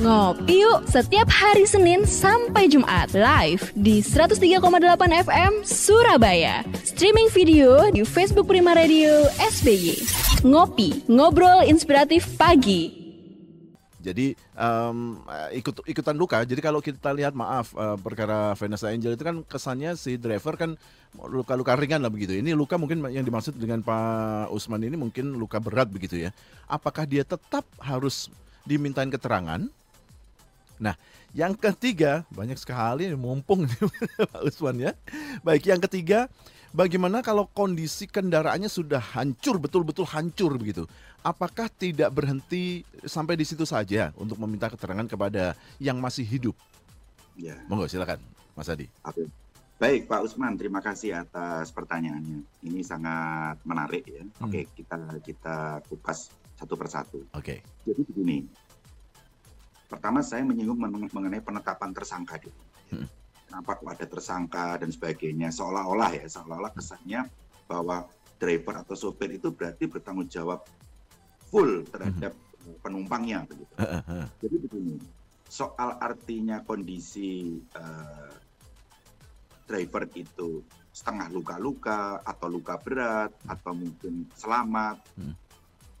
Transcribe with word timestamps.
Ngopi 0.00 0.64
yuk 0.64 0.88
setiap 0.88 1.28
hari 1.28 1.68
Senin 1.68 2.08
sampai 2.08 2.72
Jumat 2.72 3.12
live 3.12 3.68
di 3.76 4.00
103,8 4.00 4.56
FM 5.28 5.52
Surabaya. 5.60 6.64
Streaming 6.88 7.28
video 7.28 7.84
di 7.92 8.00
Facebook 8.08 8.48
Prima 8.48 8.72
Radio 8.72 9.28
SBY. 9.36 10.00
Ngopi, 10.48 11.04
ngobrol 11.04 11.68
inspiratif 11.68 12.24
pagi. 12.40 12.96
Jadi 14.00 14.32
um, 14.56 15.20
ikut 15.52 15.84
ikutan 15.84 16.16
luka. 16.16 16.48
Jadi 16.48 16.64
kalau 16.64 16.80
kita 16.80 17.12
lihat 17.12 17.36
maaf 17.36 17.76
uh, 17.76 18.00
perkara 18.00 18.56
Vanessa 18.56 18.88
Angel 18.88 19.12
itu 19.12 19.20
kan 19.20 19.44
kesannya 19.44 20.00
si 20.00 20.16
driver 20.16 20.56
kan 20.56 20.80
luka-luka 21.12 21.76
ringan 21.76 22.00
lah 22.00 22.08
begitu. 22.08 22.40
Ini 22.40 22.56
luka 22.56 22.80
mungkin 22.80 23.04
yang 23.12 23.28
dimaksud 23.28 23.52
dengan 23.52 23.84
Pak 23.84 24.48
Usman 24.48 24.80
ini 24.80 24.96
mungkin 24.96 25.36
luka 25.36 25.60
berat 25.60 25.92
begitu 25.92 26.16
ya. 26.16 26.32
Apakah 26.64 27.04
dia 27.04 27.20
tetap 27.20 27.68
harus 27.84 28.32
dimintain 28.64 29.12
keterangan? 29.12 29.68
Nah, 30.80 30.96
yang 31.36 31.52
ketiga 31.52 32.24
banyak 32.32 32.56
sekali 32.56 33.12
mumpung 33.12 33.68
Pak 34.32 34.42
Usman 34.42 34.90
ya. 34.90 34.92
Baik, 35.44 35.68
yang 35.68 35.78
ketiga 35.84 36.26
bagaimana 36.72 37.20
kalau 37.20 37.44
kondisi 37.52 38.08
kendaraannya 38.08 38.72
sudah 38.72 38.98
hancur 38.98 39.60
betul-betul 39.60 40.08
hancur 40.08 40.56
begitu? 40.56 40.88
apakah 41.20 41.68
tidak 41.68 42.10
berhenti 42.12 42.82
sampai 43.04 43.36
di 43.36 43.44
situ 43.44 43.68
saja 43.68 44.12
untuk 44.16 44.40
meminta 44.40 44.68
keterangan 44.72 45.04
kepada 45.04 45.56
yang 45.76 46.00
masih 46.00 46.24
hidup? 46.24 46.56
Ya. 47.36 47.56
Monggo 47.68 47.88
silakan, 47.88 48.20
Mas 48.56 48.68
Adi. 48.68 48.88
Oke. 49.04 49.28
Baik, 49.80 50.12
Pak 50.12 50.28
Usman, 50.28 50.60
terima 50.60 50.84
kasih 50.84 51.24
atas 51.24 51.72
pertanyaannya. 51.72 52.44
Ini 52.68 52.80
sangat 52.84 53.64
menarik 53.64 54.04
ya. 54.04 54.20
Hmm. 54.20 54.44
Oke, 54.44 54.68
kita 54.76 54.96
kita 55.24 55.56
kupas 55.88 56.28
satu 56.60 56.76
persatu. 56.76 57.24
Oke. 57.32 57.64
Jadi 57.88 58.04
begini. 58.04 58.44
Pertama 59.90 60.22
saya 60.22 60.46
menyinggung 60.46 60.78
mengenai 61.10 61.42
penetapan 61.42 61.90
tersangka 61.90 62.38
dulu. 62.38 62.62
Hmm. 62.94 63.06
Kenapa 63.50 63.82
kok 63.82 63.90
ada 63.90 64.06
tersangka 64.06 64.66
dan 64.78 64.94
sebagainya? 64.94 65.50
Seolah-olah 65.50 66.14
ya, 66.14 66.26
seolah-olah 66.30 66.70
kesannya 66.70 67.26
bahwa 67.66 68.06
driver 68.38 68.86
atau 68.86 68.94
sopir 68.94 69.34
itu 69.34 69.50
berarti 69.50 69.90
bertanggung 69.90 70.30
jawab 70.30 70.62
full 71.50 71.82
terhadap 71.90 72.30
mm-hmm. 72.30 72.78
penumpangnya 72.78 73.42
begitu. 73.50 73.74
Jadi 74.38 74.56
begini, 74.62 74.94
soal 75.50 75.98
artinya 75.98 76.62
kondisi 76.62 77.58
uh, 77.74 78.30
driver 79.66 80.06
itu 80.14 80.62
setengah 80.94 81.30
luka-luka 81.34 82.22
atau 82.22 82.46
luka 82.46 82.78
berat 82.78 83.34
mm. 83.34 83.50
atau 83.50 83.72
mungkin 83.74 84.26
selamat 84.34 84.98
hmm. 85.14 85.34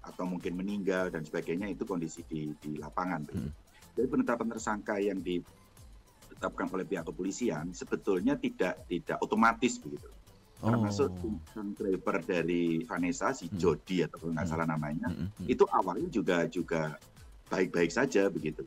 atau 0.02 0.26
mungkin 0.26 0.58
meninggal 0.58 1.14
dan 1.14 1.22
sebagainya 1.22 1.70
itu 1.70 1.86
kondisi 1.86 2.26
di 2.26 2.50
di 2.58 2.74
lapangan. 2.74 3.22
Hmm. 3.30 3.54
Jadi 3.96 4.06
penetapan 4.06 4.48
tersangka 4.50 4.96
yang 4.98 5.18
ditetapkan 5.20 6.66
oleh 6.72 6.86
pihak 6.88 7.04
kepolisian 7.04 7.74
sebetulnya 7.76 8.38
tidak 8.38 8.88
tidak 8.88 9.18
otomatis 9.20 9.76
begitu 9.76 10.08
termasuk 10.60 11.08
oh. 11.24 11.40
sang 11.56 11.72
driver 11.72 12.20
dari 12.20 12.84
Vanessa 12.84 13.32
si 13.32 13.48
hmm. 13.48 13.56
Jody 13.56 14.04
atau 14.04 14.20
kalau 14.20 14.32
nggak 14.36 14.44
hmm. 14.44 14.52
salah 14.52 14.66
namanya 14.68 15.08
hmm, 15.08 15.28
hmm. 15.40 15.46
itu 15.48 15.64
awalnya 15.72 16.08
juga 16.12 16.44
juga 16.52 17.00
baik-baik 17.48 17.88
saja 17.88 18.28
begitu 18.28 18.62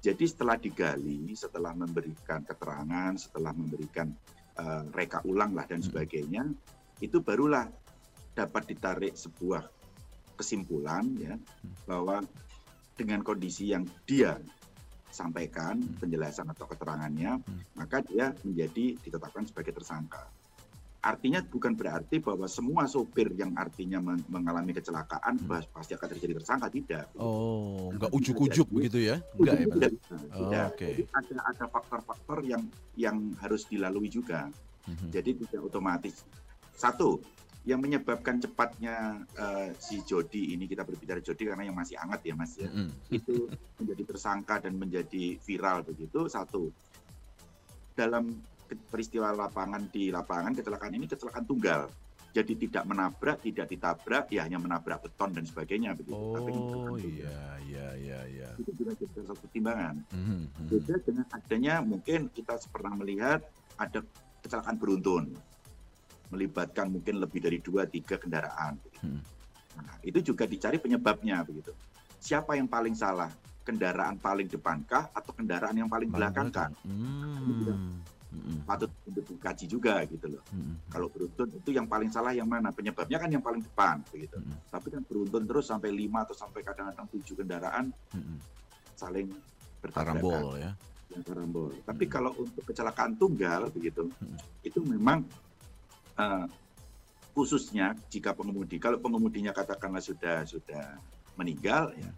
jadi 0.00 0.24
setelah 0.24 0.56
digali 0.56 1.36
setelah 1.36 1.76
memberikan 1.76 2.40
keterangan 2.48 3.12
setelah 3.20 3.52
memberikan 3.52 4.08
uh, 4.56 4.88
reka 4.96 5.20
ulang 5.28 5.52
lah 5.52 5.68
dan 5.68 5.84
sebagainya 5.84 6.48
itu 7.04 7.20
barulah 7.20 7.68
dapat 8.32 8.72
ditarik 8.72 9.12
sebuah 9.12 9.68
kesimpulan 10.40 11.12
ya 11.20 11.36
bahwa 11.84 12.24
dengan 12.96 13.20
kondisi 13.20 13.70
yang 13.70 13.84
dia 14.08 14.40
sampaikan 15.14 15.78
penjelasan 16.02 16.50
atau 16.50 16.66
keterangannya 16.66 17.38
maka 17.78 18.02
dia 18.02 18.34
menjadi 18.42 18.98
ditetapkan 18.98 19.46
sebagai 19.46 19.70
tersangka 19.78 20.26
artinya 21.04 21.44
bukan 21.44 21.76
berarti 21.76 22.16
bahwa 22.16 22.48
semua 22.48 22.88
sopir 22.88 23.28
yang 23.36 23.52
artinya 23.60 24.00
mengalami 24.24 24.72
kecelakaan 24.72 25.36
hmm. 25.36 25.68
pasti 25.68 25.92
akan 25.92 26.08
terjadi 26.16 26.40
tersangka 26.40 26.72
tidak. 26.72 27.12
Oh, 27.20 27.92
enggak 27.92 28.08
ujuk-ujuk 28.08 28.64
begitu 28.72 29.12
ya? 29.12 29.20
Enggak 29.36 29.54
ya, 29.60 29.66
Tidak. 29.68 29.92
Oh, 29.92 30.38
tidak. 30.40 30.68
Okay. 30.72 30.92
Jadi 30.96 31.02
ada 31.12 31.36
ada 31.52 31.64
faktor-faktor 31.68 32.38
yang 32.48 32.64
yang 32.96 33.36
harus 33.44 33.68
dilalui 33.68 34.08
juga. 34.08 34.48
Hmm. 34.88 35.12
Jadi 35.12 35.44
tidak 35.44 35.60
otomatis 35.68 36.24
satu 36.72 37.20
yang 37.64 37.80
menyebabkan 37.80 38.36
cepatnya 38.44 39.24
uh, 39.40 39.72
si 39.80 40.04
Jody 40.04 40.52
ini 40.52 40.68
kita 40.68 40.84
berbicara 40.84 41.24
Jody 41.24 41.48
karena 41.48 41.64
yang 41.64 41.76
masih 41.76 41.96
hangat 41.96 42.20
ya 42.20 42.36
Mas 42.36 42.52
ya. 42.60 42.68
-hmm. 42.68 42.88
Itu 43.18 43.48
menjadi 43.80 44.02
tersangka 44.04 44.60
dan 44.60 44.76
menjadi 44.76 45.40
viral 45.40 45.80
begitu 45.80 46.28
satu. 46.28 46.68
Dalam 47.96 48.36
peristiwa 48.68 49.32
lapangan 49.32 49.88
di 49.88 50.12
lapangan 50.12 50.52
kecelakaan 50.52 50.92
ini 50.92 51.08
kecelakaan 51.08 51.48
tunggal. 51.48 51.88
Jadi 52.34 52.66
tidak 52.66 52.84
menabrak, 52.90 53.38
tidak 53.46 53.70
ditabrak, 53.70 54.26
ya 54.34 54.42
hanya 54.42 54.58
menabrak 54.58 55.06
beton 55.06 55.38
dan 55.38 55.46
sebagainya 55.46 55.94
begitu. 55.94 56.18
Oh 56.18 56.34
Tapi 56.34 56.50
iya 57.06 57.40
iya 57.62 57.88
iya 57.94 58.20
iya. 58.26 58.48
Itu 58.58 58.74
juga 58.74 58.92
jadi 58.98 59.22
satu 59.22 59.38
pertimbangan. 59.38 60.02
Mm 60.10 60.22
-hmm. 60.26 60.66
Beda 60.66 60.94
dengan 61.00 61.26
adanya 61.30 61.74
mungkin 61.80 62.20
kita 62.34 62.58
pernah 62.74 62.92
melihat 62.98 63.40
ada 63.78 64.02
kecelakaan 64.42 64.76
beruntun 64.76 65.32
melibatkan 66.32 66.88
mungkin 66.88 67.20
lebih 67.20 67.40
dari 67.44 67.58
dua 67.60 67.84
tiga 67.88 68.16
kendaraan. 68.16 68.80
Hmm. 69.00 69.20
Nah, 69.74 69.96
itu 70.06 70.32
juga 70.32 70.46
dicari 70.46 70.78
penyebabnya 70.78 71.42
begitu. 71.42 71.74
Siapa 72.22 72.56
yang 72.56 72.70
paling 72.70 72.94
salah? 72.94 73.28
Kendaraan 73.64 74.20
paling 74.20 74.44
depankah 74.44 75.08
atau 75.16 75.32
kendaraan 75.32 75.72
yang 75.72 75.88
paling 75.88 76.12
belakangkah? 76.12 76.68
Hmm 76.84 78.04
hmm. 78.34 78.66
patut 78.66 78.90
untuk 79.06 79.24
dikaji 79.30 79.64
juga 79.70 80.02
gitu 80.10 80.26
loh. 80.26 80.42
Hmm. 80.50 80.74
Kalau 80.90 81.06
beruntun 81.10 81.48
itu 81.54 81.70
yang 81.70 81.86
paling 81.86 82.10
salah 82.10 82.34
yang 82.34 82.50
mana? 82.50 82.74
Penyebabnya 82.74 83.18
kan 83.18 83.30
yang 83.30 83.44
paling 83.44 83.62
depan 83.62 84.02
begitu. 84.10 84.36
Hmm. 84.38 84.58
Tapi 84.70 84.88
kan 84.90 85.02
beruntun 85.06 85.42
terus 85.46 85.66
sampai 85.70 85.90
lima 85.94 86.26
atau 86.26 86.34
sampai 86.34 86.60
kadang-kadang 86.66 87.06
tujuh 87.14 87.34
kendaraan 87.38 87.94
hmm. 88.14 88.38
saling 88.98 89.30
berkarambol 89.78 90.58
ya. 90.58 90.72
Yang 91.12 91.22
karambol. 91.30 91.70
Tapi 91.84 92.04
kalau 92.10 92.32
untuk 92.34 92.64
kecelakaan 92.66 93.14
tunggal 93.14 93.70
begitu, 93.70 94.10
hmm. 94.10 94.38
itu 94.66 94.80
memang 94.82 95.22
khususnya 97.34 97.98
jika 98.08 98.30
pengemudi, 98.30 98.78
kalau 98.78 99.02
pengemudinya 99.02 99.50
katakanlah 99.50 100.02
sudah 100.02 100.46
sudah 100.46 100.98
meninggal, 101.34 101.90
ya, 101.98 102.10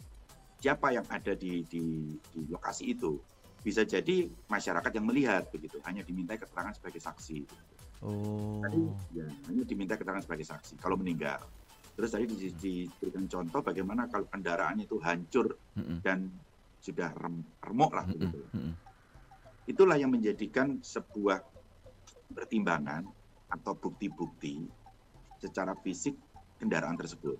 siapa 0.60 0.92
yang 0.92 1.06
ada 1.08 1.32
di, 1.32 1.64
di, 1.64 2.16
di 2.32 2.40
lokasi 2.52 2.92
itu 2.92 3.16
bisa 3.64 3.82
jadi 3.82 4.30
masyarakat 4.46 4.92
yang 4.94 5.06
melihat 5.08 5.42
begitu 5.50 5.82
hanya 5.88 6.06
diminta 6.06 6.38
keterangan 6.38 6.76
sebagai 6.76 7.02
saksi. 7.02 7.42
Oh. 8.04 8.62
Tadi 8.62 8.78
ya 9.16 9.26
hanya 9.50 9.62
diminta 9.66 9.98
keterangan 9.98 10.22
sebagai 10.22 10.46
saksi 10.46 10.78
kalau 10.78 11.00
meninggal. 11.00 11.42
Terus 11.96 12.12
tadi 12.12 12.28
diberikan 12.28 13.24
contoh 13.24 13.64
bagaimana 13.64 14.04
kalau 14.12 14.28
kendaraannya 14.28 14.84
itu 14.84 15.00
hancur 15.00 15.56
mm 15.74 15.82
-hmm. 15.82 15.98
dan 16.04 16.28
sudah 16.84 17.08
rem, 17.16 17.40
remuk 17.64 17.90
lah 17.96 18.04
begitu. 18.04 18.44
Mm 18.52 18.60
-hmm. 18.60 18.72
Itulah 19.66 19.96
yang 19.98 20.12
menjadikan 20.12 20.78
sebuah 20.84 21.40
pertimbangan 22.36 23.02
atau 23.50 23.72
bukti-bukti 23.78 24.66
secara 25.38 25.76
fisik 25.78 26.16
kendaraan 26.58 26.98
tersebut. 26.98 27.38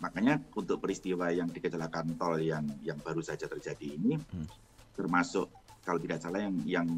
Makanya 0.00 0.40
untuk 0.56 0.80
peristiwa 0.80 1.28
yang 1.28 1.52
di 1.52 1.60
kecelakaan 1.60 2.16
tol 2.16 2.40
yang 2.40 2.64
yang 2.80 2.96
baru 3.04 3.20
saja 3.20 3.44
terjadi 3.44 4.00
ini, 4.00 4.16
hmm 4.16 4.70
termasuk 5.00 5.48
kalau 5.80 5.96
tidak 5.96 6.20
salah 6.20 6.44
yang 6.44 6.56
yang 6.68 6.88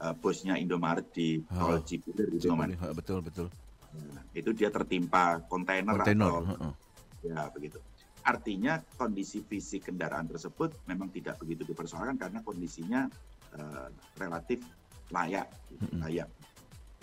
uh, 0.00 0.16
bosnya 0.16 0.56
Indomaret 0.56 1.04
di 1.12 1.44
tol 1.44 1.84
Cipulir 1.84 2.32
itu 2.32 2.48
Betul 2.96 3.20
betul. 3.20 3.46
Nah, 3.94 4.24
itu 4.34 4.50
dia 4.56 4.72
tertimpa 4.72 5.44
kontainer, 5.46 5.94
atau 5.94 6.40
uh, 6.42 6.74
ya 7.20 7.46
begitu. 7.52 7.78
Artinya 8.24 8.80
kondisi 8.96 9.44
fisik 9.44 9.92
kendaraan 9.92 10.24
tersebut 10.24 10.88
memang 10.88 11.12
tidak 11.12 11.36
begitu 11.38 11.68
dipersoalkan 11.68 12.16
karena 12.16 12.40
kondisinya 12.40 13.06
uh, 13.54 13.92
relatif 14.16 14.64
layak, 15.12 15.46
gitu, 15.68 15.84
layak. 16.00 16.26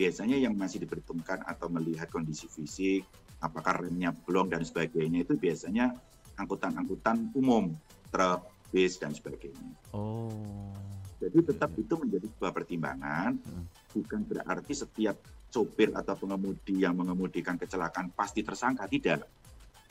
Biasanya 0.01 0.33
yang 0.41 0.57
masih 0.57 0.81
diperhitungkan 0.81 1.45
atau 1.45 1.69
melihat 1.69 2.09
kondisi 2.09 2.49
fisik, 2.49 3.05
apakah 3.37 3.85
remnya 3.85 4.09
blong 4.09 4.49
dan 4.49 4.65
sebagainya 4.65 5.21
itu 5.21 5.37
biasanya 5.37 5.93
angkutan-angkutan 6.41 7.29
umum, 7.37 7.69
truk, 8.09 8.49
bis 8.73 8.97
dan 8.97 9.13
sebagainya. 9.13 9.77
Oh. 9.93 10.73
Jadi 11.21 11.53
tetap 11.53 11.69
ya, 11.77 11.77
ya. 11.77 11.81
itu 11.85 11.93
menjadi 12.01 12.25
sebuah 12.33 12.49
pertimbangan, 12.49 13.37
hmm. 13.37 13.65
bukan 13.93 14.21
berarti 14.25 14.73
setiap 14.73 15.21
sopir 15.53 15.93
atau 15.93 16.17
pengemudi 16.17 16.81
yang 16.81 16.97
mengemudikan 16.97 17.61
kecelakaan 17.61 18.09
pasti 18.09 18.41
tersangka 18.41 18.89
tidak. 18.89 19.29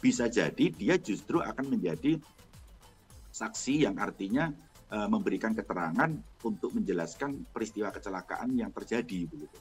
Bisa 0.03 0.27
jadi 0.27 0.75
dia 0.75 0.99
justru 0.99 1.39
akan 1.39 1.79
menjadi 1.79 2.19
saksi 3.31 3.87
yang 3.87 3.95
artinya 4.03 4.51
e, 4.91 4.97
memberikan 5.07 5.55
keterangan 5.55 6.11
untuk 6.43 6.75
menjelaskan 6.75 7.47
peristiwa 7.53 7.93
kecelakaan 7.95 8.57
yang 8.59 8.73
terjadi 8.75 9.29
begitu. 9.29 9.61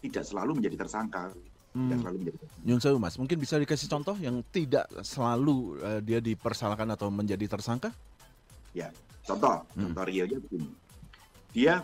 Tidak 0.00 0.24
selalu 0.24 0.60
menjadi 0.60 0.76
tersangka. 0.80 1.32
Hmm. 1.70 1.86
Tidak 1.86 1.98
selalu 2.02 2.16
menjadi 2.24 2.36
tersangka. 2.40 2.98
Mas, 2.98 3.14
mungkin 3.20 3.36
bisa 3.38 3.54
dikasih 3.60 3.88
contoh 3.88 4.16
yang 4.18 4.40
tidak 4.50 4.88
selalu 5.04 5.78
uh, 5.80 6.00
dia 6.00 6.18
dipersalahkan 6.18 6.88
atau 6.96 7.12
menjadi 7.12 7.46
tersangka? 7.46 7.92
Ya, 8.70 8.94
Contoh, 9.30 9.62
hmm. 9.76 9.80
contoh 9.86 10.04
Rio 10.08 10.24
nya 10.26 10.38
begini. 10.42 10.70
Dia 11.54 11.74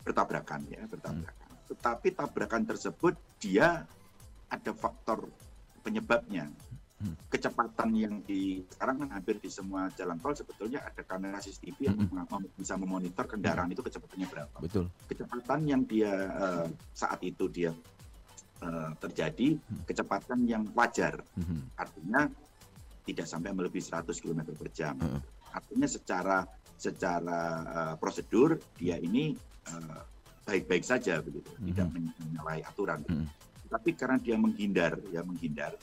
bertabrakan 0.00 0.60
ya, 0.72 0.82
bertabrakan. 0.88 1.44
Hmm. 1.44 1.68
Tetapi 1.68 2.08
tabrakan 2.16 2.62
tersebut 2.64 3.14
dia 3.36 3.84
ada 4.48 4.72
faktor 4.72 5.28
penyebabnya. 5.84 6.48
Hmm. 6.94 7.18
Kecepatan 7.26 7.90
yang 7.92 8.14
di 8.22 8.62
sekarang 8.70 9.02
kan 9.02 9.08
hampir 9.18 9.42
di 9.42 9.50
semua 9.50 9.90
jalan 9.98 10.14
tol 10.22 10.32
sebetulnya 10.32 10.78
ada 10.86 11.02
kamera 11.02 11.42
CCTV 11.42 11.78
yang 11.90 11.98
hmm. 11.98 12.54
bisa 12.54 12.78
memonitor 12.78 13.26
kendaraan 13.26 13.66
hmm. 13.66 13.74
itu 13.74 13.82
kecepatannya 13.82 14.28
berapa. 14.30 14.56
Betul. 14.62 14.86
Kecepatan 15.10 15.60
yang 15.66 15.82
dia 15.84 16.12
uh, 16.30 16.66
saat 16.94 17.18
itu 17.26 17.50
dia 17.50 17.74
uh, 18.62 18.90
terjadi 19.02 19.58
hmm. 19.58 19.84
kecepatan 19.90 20.46
yang 20.46 20.62
wajar. 20.72 21.18
Hmm. 21.34 21.66
Artinya 21.74 22.30
tidak 23.04 23.26
sampai 23.28 23.52
melebihi 23.52 23.84
100 23.84 24.08
km 24.22 24.40
per 24.54 24.68
jam. 24.72 24.94
Hmm. 24.96 25.20
Artinya 25.50 25.88
secara 25.90 26.46
secara 26.74 27.40
uh, 27.62 27.94
prosedur 27.98 28.58
dia 28.78 28.98
ini 28.98 29.34
uh, 29.70 30.02
baik-baik 30.44 30.84
saja 30.84 31.20
begitu, 31.24 31.48
hmm. 31.56 31.66
tidak 31.72 31.86
menyalahi 31.92 32.62
aturan. 32.64 33.00
Hmm. 33.08 33.26
Tapi 33.68 33.90
karena 33.96 34.20
dia 34.20 34.36
menghindar, 34.38 35.00
ya 35.10 35.24
menghindar, 35.24 35.74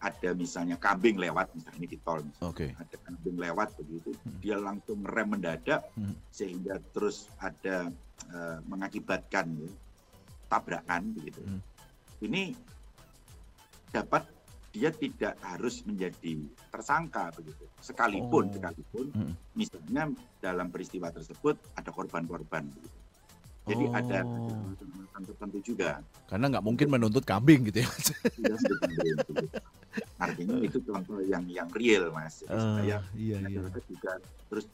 ada 0.00 0.32
misalnya 0.32 0.80
kambing 0.80 1.20
lewat 1.20 1.52
misalnya 1.52 1.84
di 1.84 1.98
tol, 2.00 2.24
misalnya, 2.24 2.48
okay. 2.48 2.70
ada 2.72 2.96
kambing 3.04 3.36
lewat 3.36 3.68
begitu, 3.76 4.16
hmm. 4.16 4.40
dia 4.40 4.56
langsung 4.56 5.04
rem 5.04 5.28
mendadak 5.28 5.84
hmm. 5.92 6.16
sehingga 6.32 6.80
terus 6.96 7.28
ada 7.36 7.92
uh, 8.32 8.58
mengakibatkan 8.64 9.44
ya, 9.60 9.68
tabrakan 10.48 11.12
begitu. 11.12 11.44
Hmm. 11.44 11.60
Ini 12.24 12.56
dapat 13.92 14.24
dia 14.72 14.88
tidak 14.88 15.36
harus 15.44 15.84
menjadi 15.84 16.48
tersangka 16.72 17.28
begitu. 17.36 17.68
Sekalipun, 17.84 18.48
oh. 18.48 18.52
sekalipun, 18.56 19.06
hmm. 19.12 19.34
misalnya 19.52 20.08
dalam 20.40 20.72
peristiwa 20.72 21.12
tersebut 21.12 21.60
ada 21.76 21.92
korban-korban 21.92 22.64
begitu. 22.72 22.98
Jadi 23.68 23.84
oh. 23.84 23.98
ada 24.00 24.18
tertentu 25.20 25.60
juga. 25.60 26.00
Karena 26.24 26.48
nggak 26.48 26.64
mungkin 26.64 26.88
menuntut 26.88 27.28
kambing 27.28 27.68
gitu 27.68 27.84
ya. 27.84 27.90
Artinya 30.20 30.60
itu 30.60 30.78
contoh 30.84 31.24
yang 31.24 31.48
yang 31.48 31.68
real 31.72 32.12
mas. 32.12 32.44
Jadi 32.44 32.52
uh, 32.52 32.60
supaya 32.60 32.96
iya, 33.16 33.38
iya. 33.48 33.60
juga 33.88 34.12
terus 34.52 34.68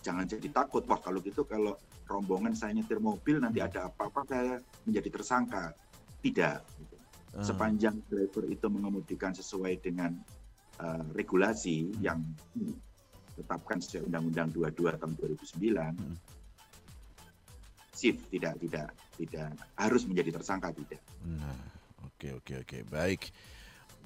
jangan 0.00 0.24
jadi 0.24 0.48
takut. 0.48 0.82
Wah 0.88 0.98
kalau 0.98 1.20
gitu 1.20 1.44
kalau 1.44 1.76
rombongan 2.08 2.56
saya 2.56 2.72
nyetir 2.72 2.96
mobil 2.98 3.38
nanti 3.38 3.60
ada 3.60 3.92
apa-apa 3.92 4.24
saya 4.24 4.56
menjadi 4.88 5.08
tersangka. 5.20 5.76
Tidak. 6.18 6.58
Gitu 6.80 6.98
uh. 7.34 7.44
sepanjang 7.44 8.00
driver 8.08 8.44
itu 8.48 8.66
mengemudikan 8.70 9.32
sesuai 9.34 9.82
dengan 9.82 10.16
uh, 10.80 11.04
regulasi 11.12 11.92
hmm. 11.92 12.00
yang 12.00 12.20
ditetapkan 12.56 13.82
sesuai 13.82 14.08
Undang-Undang 14.08 14.48
22 14.56 15.00
tahun 15.00 15.12
2009 15.14 15.60
hmm. 15.94 16.16
sip 17.92 18.16
tidak 18.30 18.54
tidak 18.62 18.88
tidak 19.18 19.50
harus 19.74 20.02
menjadi 20.06 20.30
tersangka 20.38 20.70
tidak. 20.70 21.02
Nah, 21.26 21.58
oke 22.06 22.38
oke 22.42 22.54
oke 22.62 22.78
baik. 22.86 23.22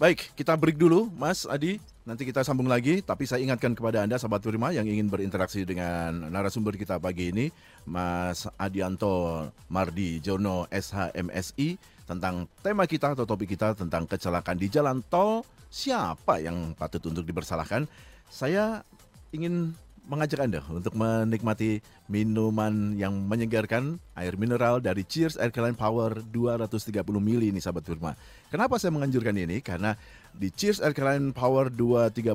Baik, 0.00 0.32
kita 0.34 0.56
break 0.56 0.80
dulu, 0.80 1.12
Mas 1.14 1.44
Adi. 1.44 1.76
Nanti 2.02 2.26
kita 2.26 2.42
sambung 2.42 2.66
lagi, 2.66 2.98
tapi 2.98 3.28
saya 3.30 3.38
ingatkan 3.46 3.78
kepada 3.78 4.02
Anda, 4.02 4.18
sahabat 4.18 4.42
Prima, 4.42 4.74
yang 4.74 4.82
ingin 4.88 5.06
berinteraksi 5.06 5.62
dengan 5.62 6.32
narasumber 6.34 6.74
kita 6.74 6.98
pagi 6.98 7.30
ini, 7.30 7.46
Mas 7.86 8.50
Adianto 8.58 9.46
Mardi 9.70 10.18
Jono 10.18 10.66
SHMSI, 10.66 11.78
tentang 12.10 12.50
tema 12.58 12.90
kita 12.90 13.14
atau 13.14 13.22
topik 13.22 13.54
kita 13.54 13.78
tentang 13.78 14.10
kecelakaan 14.10 14.58
di 14.58 14.66
jalan 14.66 14.98
tol. 15.06 15.46
Siapa 15.70 16.42
yang 16.42 16.74
patut 16.74 17.00
untuk 17.06 17.22
dipersalahkan? 17.22 17.86
Saya 18.26 18.82
ingin 19.30 19.72
mengajak 20.02 20.42
Anda 20.42 20.60
untuk 20.66 20.98
menikmati 20.98 21.78
minuman 22.10 22.98
yang 22.98 23.14
menyegarkan 23.26 24.02
air 24.18 24.34
mineral 24.34 24.82
dari 24.82 25.06
Cheers 25.06 25.38
Alkaline 25.38 25.78
Power 25.78 26.20
230 26.26 27.06
ml 27.06 27.42
ini 27.54 27.62
sahabat 27.62 27.86
Firma. 27.86 28.18
Kenapa 28.50 28.82
saya 28.82 28.90
menganjurkan 28.90 29.38
ini? 29.38 29.62
Karena 29.62 29.94
di 30.34 30.50
Cheers 30.50 30.82
Alkaline 30.82 31.30
Power 31.30 31.70
230 31.70 32.34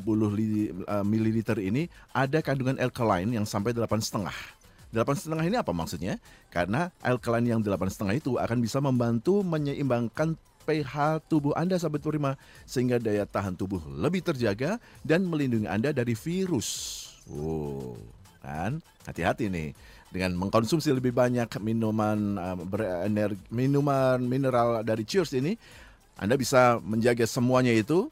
ml 1.04 1.28
ini 1.60 1.92
ada 2.16 2.40
kandungan 2.40 2.80
alkaline 2.80 3.36
yang 3.36 3.44
sampai 3.44 3.76
8,5 3.76 4.58
Delapan 4.88 5.16
setengah 5.20 5.44
ini 5.44 5.58
apa 5.60 5.76
maksudnya? 5.76 6.16
Karena 6.48 6.88
alkaline 7.04 7.52
yang 7.52 7.60
delapan 7.60 7.92
setengah 7.92 8.16
itu 8.16 8.40
akan 8.40 8.64
bisa 8.64 8.80
membantu 8.80 9.44
menyeimbangkan 9.44 10.40
pH 10.64 11.24
tubuh 11.28 11.52
Anda 11.56 11.76
sahabat 11.76 12.04
Purima 12.04 12.40
sehingga 12.64 13.00
daya 13.00 13.28
tahan 13.28 13.56
tubuh 13.56 13.84
lebih 13.88 14.24
terjaga 14.24 14.80
dan 15.04 15.28
melindungi 15.28 15.68
Anda 15.68 15.92
dari 15.92 16.16
virus. 16.16 17.17
Wow, 17.28 18.00
kan 18.40 18.80
hati-hati 19.04 19.52
nih 19.52 19.76
dengan 20.08 20.40
mengkonsumsi 20.40 20.96
lebih 20.96 21.12
banyak 21.12 21.52
minuman 21.60 22.40
uh, 22.40 22.56
berenergi, 22.56 23.40
minuman 23.52 24.20
mineral 24.24 24.80
dari 24.88 25.04
Cheers 25.04 25.36
ini, 25.36 25.60
Anda 26.16 26.40
bisa 26.40 26.80
menjaga 26.80 27.28
semuanya 27.28 27.76
itu 27.76 28.08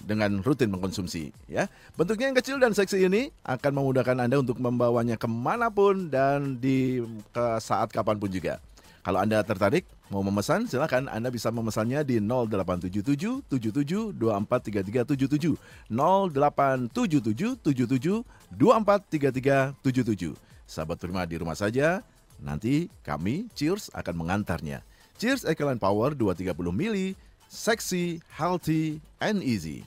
dengan 0.00 0.40
rutin 0.40 0.70
mengkonsumsi. 0.72 1.34
Ya, 1.50 1.66
bentuknya 1.98 2.30
yang 2.30 2.38
kecil 2.38 2.56
dan 2.62 2.72
seksi 2.72 3.04
ini 3.10 3.34
akan 3.44 3.82
memudahkan 3.82 4.16
Anda 4.16 4.40
untuk 4.40 4.62
membawanya 4.62 5.18
ke 5.18 5.28
mana 5.28 5.68
pun 5.68 6.08
dan 6.08 6.56
di 6.56 7.02
ke 7.34 7.44
saat 7.58 7.90
kapan 7.90 8.16
pun 8.16 8.30
juga. 8.30 8.62
Kalau 9.02 9.18
Anda 9.20 9.42
tertarik 9.42 9.84
mau 10.10 10.26
memesan, 10.26 10.66
silakan 10.66 11.06
Anda 11.06 11.30
bisa 11.30 11.54
memesannya 11.54 12.02
di 12.02 12.18
0877 12.18 13.46
77 13.46 14.12
243377 14.18 15.54
0877 15.88 17.62
77 17.62 18.26
243377. 18.52 20.34
Sahabat 20.66 20.98
Prima 20.98 21.22
di 21.26 21.38
rumah 21.38 21.54
saja, 21.54 22.02
nanti 22.42 22.90
kami 23.06 23.46
Cheers 23.54 23.94
akan 23.94 24.14
mengantarnya. 24.26 24.82
Cheers 25.18 25.46
Ecoline 25.46 25.78
Power 25.78 26.18
230 26.18 26.74
mili, 26.74 27.14
seksi, 27.46 28.18
healthy, 28.34 28.98
and 29.22 29.42
easy. 29.46 29.86